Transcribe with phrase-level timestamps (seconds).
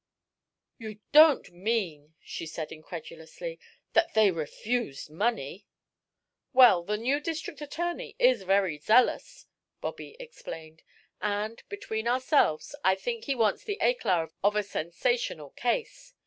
[0.79, 3.59] "You don't mean," she said incredulously,
[3.93, 5.67] "that they refused money?"
[6.53, 9.45] "Well, the new District Attorney is very zealous,"
[9.79, 10.81] Bobby explained,
[11.21, 16.15] "and, between ourselves, I think he wants the éclat of a sensational case.